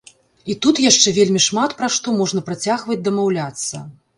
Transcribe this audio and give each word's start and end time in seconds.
І 0.53 0.55
тут 0.65 0.81
яшчэ 0.83 1.13
вельмі 1.17 1.43
шмат 1.47 1.77
пра 1.81 1.91
што 1.99 2.17
можна 2.23 2.45
працягваць 2.51 3.01
дамаўляцца. 3.09 3.75